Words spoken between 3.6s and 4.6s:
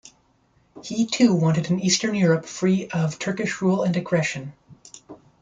rule and aggression.